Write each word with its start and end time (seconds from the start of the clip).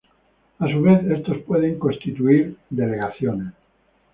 A 0.57 0.67
su 0.67 0.81
vez, 0.81 1.05
estos 1.11 1.43
pueden 1.43 1.77
constituir 1.77 2.57
Delegaciones. 2.71 3.53